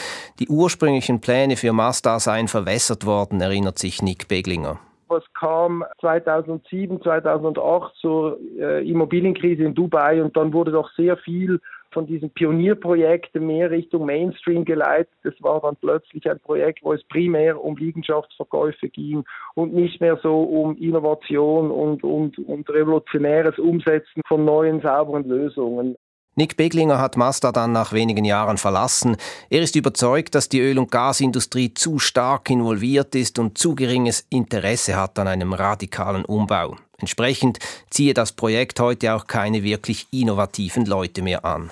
Die 0.40 0.48
ursprünglichen 0.48 1.20
Pläne 1.20 1.56
für 1.56 1.72
Mazda 1.72 2.20
seien 2.20 2.48
verwässert 2.48 3.06
worden, 3.06 3.40
erinnert 3.40 3.78
sich 3.78 4.02
Nick 4.02 4.28
Beglinger. 4.28 4.78
Es 5.08 5.24
kam 5.34 5.84
2007, 6.00 7.00
2008 7.00 7.94
zur 7.96 8.38
äh, 8.58 8.88
Immobilienkrise 8.88 9.62
in 9.62 9.74
Dubai 9.74 10.22
und 10.22 10.36
dann 10.36 10.52
wurde 10.52 10.72
doch 10.72 10.90
sehr 10.92 11.16
viel 11.16 11.60
von 11.96 12.06
diesen 12.06 12.28
Pionierprojekten 12.30 13.46
mehr 13.46 13.70
Richtung 13.70 14.04
Mainstream 14.04 14.64
geleitet. 14.64 15.14
Es 15.22 15.34
war 15.42 15.60
dann 15.60 15.76
plötzlich 15.76 16.28
ein 16.28 16.38
Projekt, 16.40 16.80
wo 16.82 16.92
es 16.92 17.02
primär 17.04 17.62
um 17.62 17.76
Liegenschaftsverkäufe 17.76 18.88
ging 18.88 19.24
und 19.54 19.72
nicht 19.72 20.00
mehr 20.00 20.18
so 20.22 20.42
um 20.42 20.76
Innovation 20.76 21.70
und, 21.70 22.04
und, 22.04 22.38
und 22.38 22.68
revolutionäres 22.68 23.58
Umsetzen 23.58 24.20
von 24.26 24.44
neuen, 24.44 24.82
sauberen 24.82 25.26
Lösungen. 25.26 25.96
Nick 26.38 26.58
Beglinger 26.58 26.98
hat 26.98 27.16
Mazda 27.16 27.50
dann 27.50 27.72
nach 27.72 27.94
wenigen 27.94 28.26
Jahren 28.26 28.58
verlassen. 28.58 29.16
Er 29.48 29.62
ist 29.62 29.74
überzeugt, 29.74 30.34
dass 30.34 30.50
die 30.50 30.60
Öl- 30.60 30.78
und 30.78 30.90
Gasindustrie 30.90 31.72
zu 31.72 31.98
stark 31.98 32.50
involviert 32.50 33.14
ist 33.14 33.38
und 33.38 33.56
zu 33.56 33.74
geringes 33.74 34.26
Interesse 34.28 34.96
hat 34.96 35.18
an 35.18 35.28
einem 35.28 35.54
radikalen 35.54 36.26
Umbau. 36.26 36.76
Entsprechend 36.98 37.58
ziehe 37.88 38.12
das 38.12 38.32
Projekt 38.32 38.80
heute 38.80 39.14
auch 39.14 39.26
keine 39.26 39.62
wirklich 39.62 40.08
innovativen 40.10 40.84
Leute 40.84 41.22
mehr 41.22 41.46
an. 41.46 41.70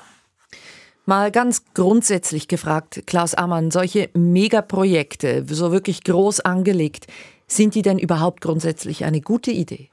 Mal 1.04 1.30
ganz 1.30 1.62
grundsätzlich 1.75 2.49
gefragt, 2.49 3.02
Klaus 3.06 3.35
Ammann, 3.35 3.71
solche 3.71 4.09
Megaprojekte, 4.14 5.44
so 5.47 5.73
wirklich 5.73 6.04
groß 6.04 6.40
angelegt, 6.40 7.06
sind 7.47 7.75
die 7.75 7.83
denn 7.83 7.99
überhaupt 7.99 8.40
grundsätzlich 8.40 9.04
eine 9.04 9.21
gute 9.21 9.50
Idee? 9.50 9.90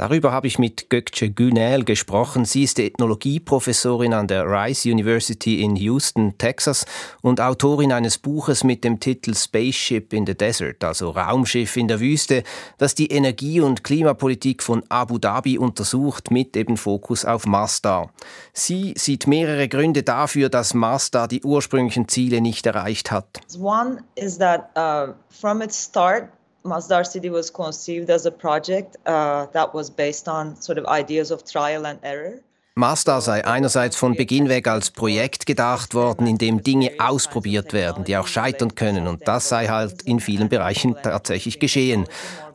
Darüber 0.00 0.32
habe 0.32 0.46
ich 0.46 0.58
mit 0.58 0.88
Gökçe 0.88 1.28
Günel 1.28 1.84
gesprochen. 1.84 2.46
Sie 2.46 2.62
ist 2.62 2.78
Ethnologieprofessorin 2.78 4.14
an 4.14 4.28
der 4.28 4.46
Rice 4.46 4.86
University 4.86 5.60
in 5.60 5.76
Houston, 5.76 6.38
Texas 6.38 6.86
und 7.20 7.38
Autorin 7.38 7.92
eines 7.92 8.16
Buches 8.16 8.64
mit 8.64 8.82
dem 8.82 8.98
Titel 8.98 9.34
Spaceship 9.34 10.14
in 10.14 10.24
the 10.24 10.34
Desert, 10.34 10.82
also 10.82 11.10
Raumschiff 11.10 11.76
in 11.76 11.86
der 11.86 12.00
Wüste, 12.00 12.44
das 12.78 12.94
die 12.94 13.08
Energie- 13.08 13.60
und 13.60 13.84
Klimapolitik 13.84 14.62
von 14.62 14.82
Abu 14.88 15.18
Dhabi 15.18 15.58
untersucht, 15.58 16.30
mit 16.30 16.56
eben 16.56 16.78
Fokus 16.78 17.26
auf 17.26 17.44
Masdar. 17.44 18.10
Sie 18.54 18.94
sieht 18.96 19.26
mehrere 19.26 19.68
Gründe 19.68 20.02
dafür, 20.02 20.48
dass 20.48 20.72
Masdar 20.72 21.28
die 21.28 21.42
ursprünglichen 21.42 22.08
Ziele 22.08 22.40
nicht 22.40 22.64
erreicht 22.64 23.10
hat. 23.10 23.42
One 23.60 24.02
is 24.14 24.38
that 24.38 24.70
uh, 24.78 25.12
from 25.28 25.60
its 25.60 25.84
start 25.84 26.30
Masdar 26.62 27.04
City 27.04 27.30
was 27.30 27.52
conceived 27.52 28.10
as 28.10 28.26
a 28.26 28.30
project 28.30 28.96
uh, 29.06 29.46
that 29.52 29.74
was 29.74 29.90
based 29.90 30.28
on 30.28 30.56
sort 30.60 30.78
of 30.78 30.86
ideas 30.86 31.30
of 31.30 31.44
trial 31.44 31.86
and 31.86 31.98
error. 32.02 32.40
Masdar 32.76 33.20
sei 33.20 33.44
einerseits 33.44 33.96
von 33.96 34.14
Beginn 34.14 34.48
weg 34.48 34.68
als 34.68 34.90
Projekt 34.90 35.44
gedacht 35.44 35.94
worden, 35.94 36.26
in 36.26 36.38
dem 36.38 36.62
Dinge 36.62 36.92
ausprobiert 36.98 37.72
werden, 37.72 38.04
die 38.04 38.16
auch 38.16 38.26
scheitern 38.26 38.74
können. 38.74 39.06
Und 39.06 39.26
das 39.26 39.48
sei 39.48 39.66
halt 39.66 40.02
in 40.02 40.20
vielen 40.20 40.48
Bereichen 40.48 40.96
tatsächlich 41.02 41.58
geschehen. 41.58 42.06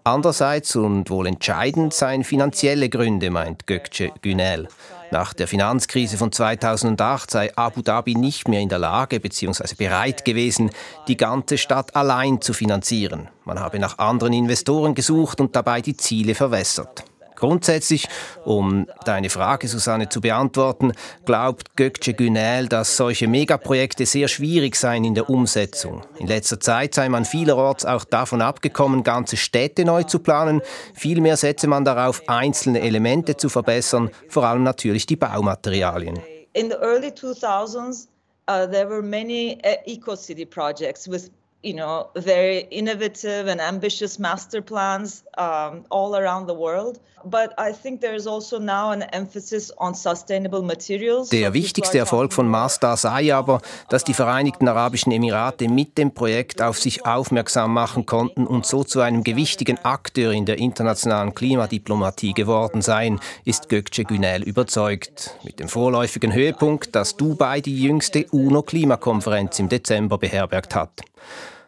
Andererseits 0.04 0.76
und 0.76 1.10
wohl 1.10 1.28
entscheidend 1.28 1.94
seien 1.94 2.24
finanzielle 2.24 2.90
Gründe, 2.90 3.30
meint 3.30 3.66
Gökçe 3.68 4.12
Günel. 4.22 4.68
Nach 5.12 5.34
der 5.34 5.48
Finanzkrise 5.48 6.18
von 6.18 6.32
2008 6.32 7.32
sei 7.32 7.56
Abu 7.56 7.82
Dhabi 7.82 8.16
nicht 8.16 8.48
mehr 8.48 8.62
in 8.62 8.70
der 8.70 8.80
Lage 8.80 9.20
bzw. 9.20 9.76
bereit 9.76 10.26
gewesen, 10.26 10.72
die 11.08 11.18
ganze 11.18 11.58
Stadt 11.58 11.96
allein 11.96 12.42
zu 12.42 12.54
finanzieren. 12.54 13.30
Man 13.46 13.60
habe 13.60 13.80
nach 13.80 13.98
anderen 13.98 14.34
Investoren 14.34 14.96
gesucht 14.96 15.40
und 15.42 15.56
dabei 15.56 15.82
die 15.82 15.96
Ziele 15.96 16.36
verwässert. 16.36 17.04
Grundsätzlich, 17.36 18.08
um 18.44 18.88
deine 19.06 19.30
Frage, 19.30 19.68
Susanne, 19.68 20.10
zu 20.10 20.22
beantworten, 20.22 20.94
glaubt 21.26 21.76
Gökçe 21.76 22.14
Günel, 22.14 22.68
dass 22.68 22.98
solche 22.98 23.28
Megaprojekte 23.28 24.06
sehr 24.06 24.28
schwierig 24.28 24.76
seien 24.76 25.04
in 25.04 25.16
der 25.16 25.30
Umsetzung. 25.30 26.04
In 26.18 26.28
letzter 26.28 26.60
Zeit 26.60 26.96
sei 26.96 27.10
man 27.10 27.26
vielerorts 27.26 27.86
auch 27.86 28.06
davon 28.06 28.42
abgekommen, 28.42 29.04
ganze 29.04 29.38
Städte 29.38 29.86
neu 29.86 30.04
zu 30.04 30.20
planen. 30.20 30.62
Vielmehr 30.94 31.38
setze 31.38 31.68
man 31.68 31.86
darauf, 31.86 32.22
einzelne 32.28 32.82
Elemente 32.82 33.38
zu 33.38 33.50
verbessern, 33.50 34.10
vor 34.30 34.46
allem 34.46 34.64
natürlich 34.64 35.06
die 35.06 35.16
Baumaterialien. 35.16 36.20
In 36.54 36.70
the 36.70 36.78
early 36.78 37.10
2000s, 37.10 38.08
uh, 38.48 38.66
there 38.66 38.90
were 38.90 39.02
many 39.02 39.60
uh, 39.66 39.76
eco-city 39.86 40.46
projects 40.46 41.08
with 41.08 41.30
you 41.66 41.74
know, 41.74 42.10
very 42.16 42.68
innovative 42.70 43.48
and 43.48 43.60
ambitious 43.60 44.20
master 44.20 44.62
plans 44.62 45.24
um, 45.38 45.84
all 45.90 46.16
around 46.16 46.48
the 46.48 46.54
world. 46.54 47.00
But 47.28 47.56
I 47.58 47.74
think 47.74 48.02
there 48.02 48.14
is 48.14 48.28
also 48.28 48.60
now 48.60 48.92
an 48.92 49.02
emphasis 49.02 49.72
on 49.80 49.96
sustainable 49.96 50.62
materials. 50.62 51.30
Der 51.30 51.54
wichtigste 51.54 51.98
Erfolg 51.98 52.34
von 52.34 52.48
Masdar 52.48 52.98
sei 52.98 53.34
aber, 53.34 53.62
dass 53.90 54.04
die 54.04 54.14
Vereinigten 54.14 54.68
Arabischen 54.68 55.12
Emirate 55.12 55.68
mit 55.68 55.98
dem 55.98 56.14
Projekt 56.14 56.62
auf 56.62 56.78
sich 56.78 57.04
aufmerksam 57.08 57.74
machen 57.74 58.06
konnten 58.06 58.46
und 58.46 58.68
so 58.68 58.84
zu 58.84 59.02
einem 59.02 59.24
gewichtigen 59.24 59.84
Akteur 59.84 60.34
in 60.34 60.46
der 60.46 60.60
internationalen 60.60 61.34
Klimadiplomatie 61.34 62.34
geworden 62.34 62.84
seien, 62.84 63.20
ist 63.44 63.70
Gökçe 63.70 64.04
Günel 64.04 64.44
überzeugt. 64.44 65.36
Mit 65.44 65.60
dem 65.60 65.68
vorläufigen 65.68 66.32
Höhepunkt, 66.32 66.96
dass 66.96 67.18
Dubai 67.18 67.60
die 67.60 67.82
jüngste 67.82 68.28
UNO-Klimakonferenz 68.30 69.58
im 69.58 69.70
Dezember 69.70 70.20
beherbergt 70.20 70.76
hat. 70.76 71.02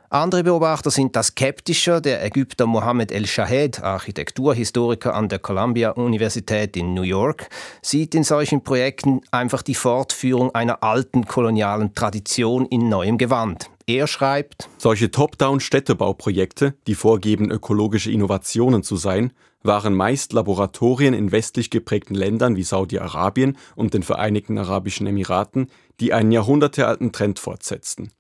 Andere 0.10 0.46
Beobachter 0.46 0.90
sind 0.90 1.18
das 1.18 1.28
skeptischer. 1.28 2.00
Der 2.00 2.24
Ägypter 2.24 2.66
Mohammed 2.66 3.12
El-Shahed, 3.12 3.84
Architekturhistoriker 3.84 5.14
an 5.14 5.28
der 5.28 5.40
Columbia-Universität 5.40 6.78
in 6.78 6.94
New 6.94 7.02
York, 7.02 7.50
sieht 7.82 8.16
in 8.16 8.24
solchen 8.24 8.64
Projekten 8.64 9.20
einfach 9.32 9.62
die 9.64 9.76
Fortführung 9.76 10.56
einer 10.56 10.82
alten 10.82 11.26
kolonialen 11.26 11.94
Tradition 11.94 12.66
in 12.68 12.88
neuem 12.88 13.18
Gewand. 13.18 13.70
Er 13.86 14.08
schreibt, 14.08 14.70
Solche 14.78 15.12
Top-Down-Städtebauprojekte, 15.12 16.76
die 16.88 16.96
vorgeben, 16.96 17.52
ökologische 17.52 18.10
Innovationen 18.10 18.84
zu 18.84 18.96
sein, 18.96 19.34
waren 19.62 19.94
meist 19.94 20.32
Laboratorien 20.32 21.14
in 21.14 21.34
westlich 21.34 21.70
geprägten 21.70 22.16
Ländern 22.16 22.56
wie 22.56 22.64
Saudi-Arabien 22.64 23.58
und 23.76 23.94
den 23.94 24.04
Vereinigten 24.04 24.58
Arabischen 24.58 25.06
Emiraten, 25.06 25.70
die 26.00 26.14
einen 26.14 26.32
jahrhundertealten 26.32 27.12
Trend 27.12 27.40
fortsetzten. 27.40 28.12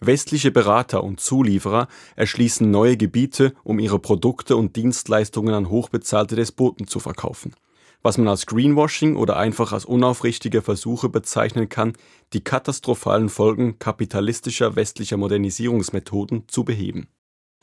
Westliche 0.00 0.50
Berater 0.50 1.02
und 1.02 1.20
Zulieferer 1.20 1.88
erschließen 2.16 2.70
neue 2.70 2.96
Gebiete, 2.96 3.54
um 3.64 3.78
ihre 3.78 3.98
Produkte 3.98 4.56
und 4.56 4.76
Dienstleistungen 4.76 5.54
an 5.54 5.70
hochbezahlte 5.70 6.36
Despoten 6.36 6.86
zu 6.86 7.00
verkaufen. 7.00 7.54
Was 8.02 8.18
man 8.18 8.28
als 8.28 8.46
Greenwashing 8.46 9.16
oder 9.16 9.36
einfach 9.36 9.72
als 9.72 9.84
unaufrichtige 9.84 10.62
Versuche 10.62 11.08
bezeichnen 11.08 11.68
kann, 11.68 11.94
die 12.34 12.44
katastrophalen 12.44 13.28
Folgen 13.28 13.78
kapitalistischer 13.78 14.76
westlicher 14.76 15.16
Modernisierungsmethoden 15.16 16.44
zu 16.46 16.64
beheben. 16.64 17.08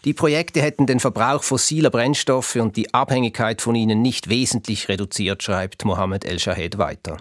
Die 0.03 0.13
Projekte 0.13 0.61
hätten 0.61 0.85
den 0.85 0.99
Verbrauch 0.99 1.43
fossiler 1.43 1.89
Brennstoffe 1.89 2.57
und 2.57 2.75
die 2.75 2.93
Abhängigkeit 2.93 3.61
von 3.61 3.75
ihnen 3.75 4.01
nicht 4.01 4.27
wesentlich 4.27 4.89
reduziert, 4.89 5.43
schreibt 5.43 5.85
Mohammed 5.85 6.25
El-Shahed 6.25 6.77
weiter. 6.77 7.17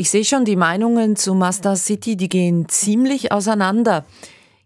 Ich 0.00 0.10
sehe 0.10 0.24
schon, 0.24 0.44
die 0.44 0.54
Meinungen 0.54 1.16
zu 1.16 1.34
Mazda 1.34 1.74
City, 1.74 2.16
die 2.16 2.28
gehen 2.28 2.68
ziemlich 2.68 3.32
auseinander. 3.32 4.06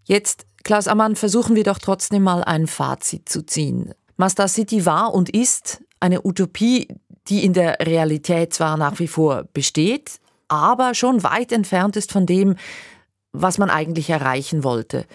Jetzt, 0.04 0.44
Klaus 0.62 0.88
Ammann, 0.88 1.16
versuchen 1.16 1.56
wir 1.56 1.64
doch 1.64 1.78
trotzdem 1.78 2.22
mal 2.22 2.44
ein 2.44 2.66
Fazit 2.66 3.30
zu 3.30 3.40
ziehen. 3.40 3.94
Mazda 4.18 4.46
City 4.46 4.84
war 4.84 5.14
und 5.14 5.30
ist 5.30 5.82
eine 6.00 6.26
Utopie, 6.26 6.86
die 7.28 7.46
in 7.46 7.54
der 7.54 7.78
Realität 7.80 8.52
zwar 8.52 8.76
nach 8.76 8.98
wie 8.98 9.08
vor 9.08 9.44
besteht, 9.54 10.20
aber 10.48 10.92
schon 10.92 11.22
weit 11.22 11.50
entfernt 11.50 11.96
ist 11.96 12.12
von 12.12 12.26
dem, 12.26 12.56
was 13.32 13.56
man 13.56 13.70
eigentlich 13.70 14.10
erreichen 14.10 14.64
wollte. 14.64 15.06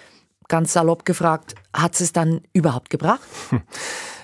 Ganz 0.47 0.73
salopp 0.73 1.05
gefragt, 1.05 1.53
hat 1.75 2.01
es 2.01 2.11
dann 2.11 2.41
überhaupt 2.53 2.89
gebracht? 2.89 3.21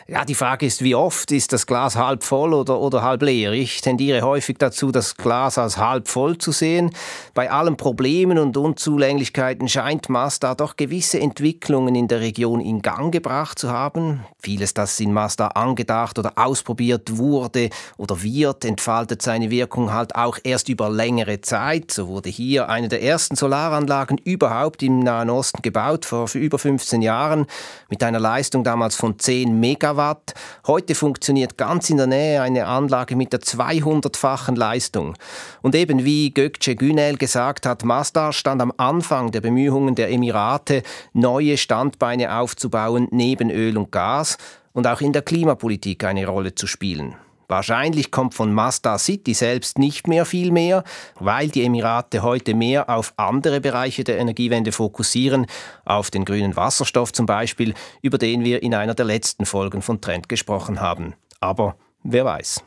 Ja, 0.06 0.26
die 0.26 0.36
Frage 0.36 0.66
ist, 0.66 0.84
wie 0.84 0.96
oft 0.96 1.32
ist 1.32 1.54
das 1.54 1.66
Glas 1.66 1.96
halb 1.96 2.26
voll 2.26 2.54
oder, 2.54 2.78
oder 2.78 3.04
halb 3.04 3.22
leer? 3.22 3.54
Ich 3.54 3.80
tendiere 3.80 4.22
häufig 4.22 4.58
dazu, 4.58 4.92
das 4.92 5.16
Glas 5.16 5.58
als 5.58 5.78
halb 5.78 6.10
voll 6.10 6.38
zu 6.38 6.52
sehen. 6.52 6.94
Bei 7.34 7.50
allen 7.50 7.78
Problemen 7.78 8.38
und 8.38 8.58
Unzulänglichkeiten 8.58 9.70
scheint 9.70 10.10
Mazda 10.10 10.56
doch 10.56 10.76
gewisse 10.76 11.22
Entwicklungen 11.22 11.96
in 11.96 12.10
der 12.10 12.20
Region 12.20 12.60
in 12.60 12.82
Gang 12.82 13.14
gebracht 13.14 13.58
zu 13.58 13.72
haben. 13.72 14.26
Vieles, 14.40 14.74
das 14.74 15.00
in 15.00 15.14
Mazda 15.14 15.48
angedacht 15.48 16.20
oder 16.20 16.34
ausprobiert 16.36 17.18
wurde 17.18 17.70
oder 17.96 18.22
wird, 18.22 18.66
entfaltet 18.66 19.22
seine 19.22 19.52
Wirkung 19.52 19.94
halt 19.94 20.18
auch 20.18 20.38
erst 20.44 20.68
über 20.68 20.90
längere 20.90 21.40
Zeit. 21.40 21.92
So 21.92 22.10
wurde 22.10 22.28
hier 22.28 22.68
eine 22.68 22.90
der 22.90 23.02
ersten 23.02 23.38
Solaranlagen 23.38 24.18
überhaupt 24.18 24.84
im 24.84 25.00
Nahen 25.00 25.30
Osten 25.30 25.62
gebaut, 25.62 26.04
vor 26.04 26.28
über 26.34 26.60
15 26.60 27.02
Jahren, 27.02 27.46
mit 27.90 28.04
einer 28.04 28.20
Leistung 28.20 28.66
damals 28.66 28.98
von 28.98 29.18
10 29.18 29.58
Megawatt. 29.58 29.93
Megawatt. 29.94 30.34
Heute 30.68 30.96
funktioniert 30.96 31.58
ganz 31.58 31.90
in 31.90 31.98
der 31.98 32.08
Nähe 32.08 32.42
eine 32.42 32.66
Anlage 32.66 33.16
mit 33.16 33.32
der 33.32 33.42
200-fachen 33.42 34.56
Leistung. 34.56 35.16
Und 35.62 35.76
eben 35.76 36.04
wie 36.04 36.34
Gökçe 36.34 36.76
Günel 36.76 37.18
gesagt 37.18 37.66
hat, 37.66 37.84
Masdar 37.84 38.34
stand 38.34 38.62
am 38.62 38.74
Anfang 38.78 39.32
der 39.32 39.42
Bemühungen 39.42 39.96
der 39.96 40.12
Emirate, 40.12 40.84
neue 41.14 41.58
Standbeine 41.58 42.36
aufzubauen 42.36 43.08
neben 43.12 43.50
Öl 43.50 43.78
und 43.78 43.92
Gas 43.92 44.38
und 44.74 44.88
auch 44.88 45.02
in 45.02 45.14
der 45.14 45.22
Klimapolitik 45.22 46.04
eine 46.04 46.26
Rolle 46.26 46.56
zu 46.56 46.68
spielen. 46.68 47.16
Wahrscheinlich 47.48 48.12
kommt 48.12 48.34
von 48.34 48.54
Mazda 48.54 48.98
City 48.98 49.34
selbst 49.34 49.80
nicht 49.80 50.08
mehr 50.08 50.26
viel 50.26 50.52
mehr, 50.52 50.84
weil 51.20 51.50
die 51.50 51.64
Emirate 51.64 52.24
heute 52.24 52.54
mehr 52.54 52.90
auf 52.90 53.14
andere 53.18 53.62
Bereiche 53.62 54.04
der 54.04 54.18
Energiewende 54.18 54.72
fokussieren, 54.72 55.48
auf 55.86 56.12
den 56.12 56.26
grünen 56.26 56.56
Wasserstoff 56.56 57.14
zum 57.14 57.26
Beispiel, 57.26 57.74
über 58.02 58.18
den 58.18 58.44
wir 58.44 58.64
in 58.64 58.74
einer 58.74 58.94
der 58.94 59.06
letzten 59.06 59.46
Folgen 59.46 59.82
von 59.82 60.02
Trend 60.02 60.30
gesprochen 60.30 60.82
haben. 60.82 61.14
Aber 61.40 61.76
wer 62.04 62.26
weiß. 62.26 62.64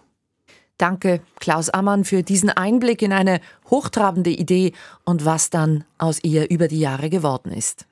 Danke, 0.78 1.22
Klaus 1.40 1.70
Ammann, 1.70 2.04
für 2.04 2.22
diesen 2.22 2.50
Einblick 2.50 3.00
in 3.00 3.12
eine 3.12 3.40
hochtrabende 3.70 4.30
Idee 4.30 4.72
und 5.04 5.24
was 5.24 5.48
dann 5.48 5.84
aus 5.96 6.18
ihr 6.22 6.50
über 6.50 6.68
die 6.68 6.80
Jahre 6.80 7.08
geworden 7.08 7.50
ist. 7.50 7.86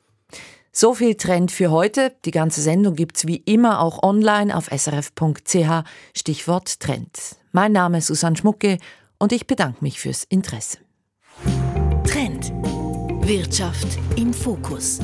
So 0.76 0.92
viel 0.92 1.14
Trend 1.14 1.52
für 1.52 1.70
heute. 1.70 2.16
Die 2.24 2.32
ganze 2.32 2.60
Sendung 2.60 2.96
gibt's 2.96 3.28
wie 3.28 3.36
immer 3.36 3.80
auch 3.80 4.02
online 4.02 4.54
auf 4.54 4.66
srf.ch, 4.76 5.84
Stichwort 6.16 6.80
Trend. 6.80 7.36
Mein 7.52 7.70
Name 7.70 7.98
ist 7.98 8.08
Susanne 8.08 8.36
Schmucke 8.36 8.78
und 9.18 9.30
ich 9.30 9.46
bedanke 9.46 9.84
mich 9.84 10.00
fürs 10.00 10.24
Interesse. 10.24 10.78
Trend. 12.04 12.52
Wirtschaft 13.24 13.86
im 14.16 14.34
Fokus. 14.34 14.98